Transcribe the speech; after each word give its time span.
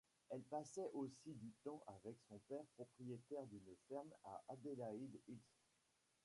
Elle 0.31 0.41
passait 0.41 0.89
aussi 0.93 1.31
du 1.35 1.51
temps 1.63 1.83
avec 1.85 2.17
son 2.27 2.39
père 2.49 2.65
propriétaire 2.75 3.45
d'une 3.45 3.71
ferme 3.87 4.11
à 4.23 4.43
Adelaide 4.47 5.21
Hills. 5.27 5.37